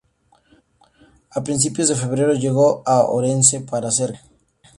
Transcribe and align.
A 1.35 1.43
principios 1.43 1.87
de 1.89 1.95
febrero 1.95 2.33
llegó 2.33 2.81
a 2.87 3.03
Orense 3.05 3.59
para 3.61 3.89
hacer 3.89 4.13
campaña. 4.13 4.29